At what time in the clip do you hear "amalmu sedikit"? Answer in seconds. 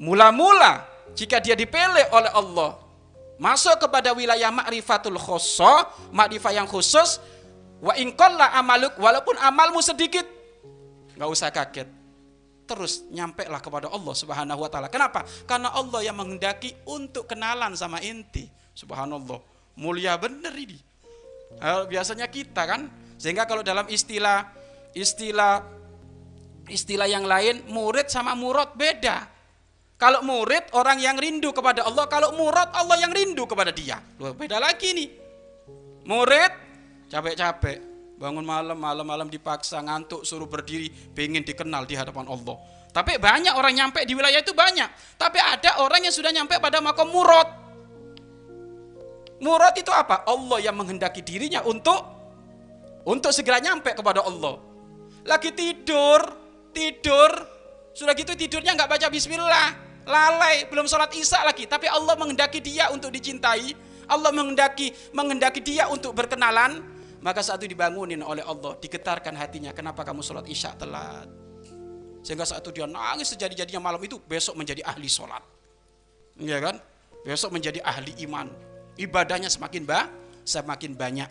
9.42-10.22